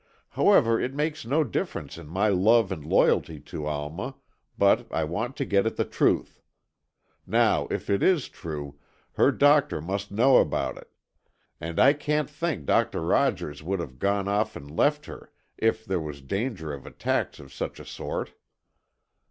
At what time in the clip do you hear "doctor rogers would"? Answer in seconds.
12.65-13.79